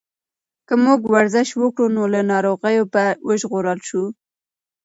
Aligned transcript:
که 0.67 0.73
موږ 0.83 0.99
ورزش 1.13 1.49
وکړو 1.55 1.87
نو 1.95 2.03
له 2.13 2.19
ناروغیو 2.31 2.83
به 2.93 3.05
وژغورل 3.27 3.79
شو. 3.89 4.03